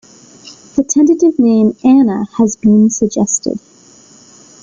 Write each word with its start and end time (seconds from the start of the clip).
The 0.77 0.83
tentative 0.83 1.37
name 1.37 1.77
"Anna" 1.83 2.25
has 2.39 2.55
been 2.55 2.89
suggested. 2.89 3.59